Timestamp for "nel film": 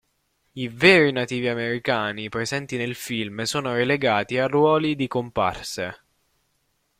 2.75-3.43